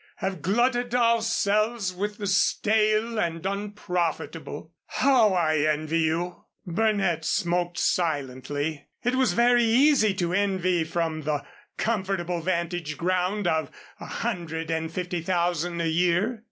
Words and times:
_have 0.15 0.41
glutted 0.41 0.95
ourselves 0.95 1.93
with 1.93 2.17
the 2.17 2.25
stale 2.25 3.19
and 3.19 3.45
unprofitable. 3.45 4.71
How 4.87 5.31
I 5.35 5.57
envy 5.59 5.99
you!" 5.99 6.45
Burnett 6.65 7.23
smoked 7.23 7.77
silently. 7.77 8.87
It 9.03 9.13
was 9.13 9.33
very 9.33 9.63
easy 9.63 10.15
to 10.15 10.33
envy 10.33 10.83
from 10.85 11.21
the 11.21 11.45
comfortable 11.77 12.41
vantage 12.41 12.97
ground 12.97 13.45
of 13.47 13.69
a 13.99 14.05
hundred 14.07 14.71
and 14.71 14.91
fifty 14.91 15.21
thousand 15.21 15.79
a 15.81 15.87
year. 15.87 16.39